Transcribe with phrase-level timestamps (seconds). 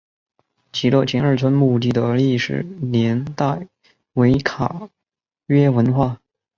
[0.71, 3.67] 极乐前二村墓地的历史年代
[4.13, 4.89] 为卡
[5.45, 6.19] 约文化。